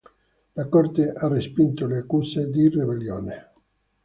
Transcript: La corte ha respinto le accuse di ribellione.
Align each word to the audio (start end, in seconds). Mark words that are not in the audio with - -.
La 0.53 0.65
corte 0.67 1.11
ha 1.15 1.27
respinto 1.27 1.85
le 1.85 1.97
accuse 1.97 2.49
di 2.49 2.67
ribellione. 2.67 3.51